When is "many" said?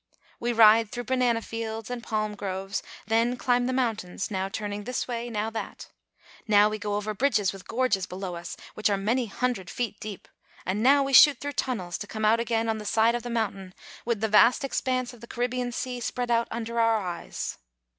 8.97-9.27